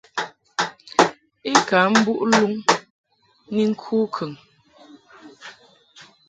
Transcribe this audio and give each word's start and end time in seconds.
I 1.51 1.53
ka 1.67 1.79
mbuʼ 1.93 2.21
luŋ 2.31 2.53
ni 3.53 3.63
ŋku 3.71 3.97
kəŋ. 4.15 4.31